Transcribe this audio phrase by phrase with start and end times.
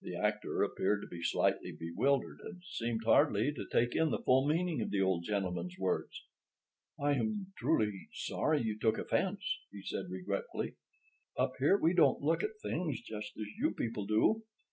[0.00, 4.44] The actor appeared to be slightly bewildered, and seemed hardly to take in the full
[4.44, 6.24] meaning of the old gentleman's words.
[7.00, 10.74] "I am truly sorry you took offense," he said regretfully.
[11.38, 14.42] "Up here we don't look at things just as you people do.